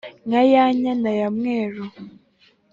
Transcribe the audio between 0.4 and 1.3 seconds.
ya nyana ya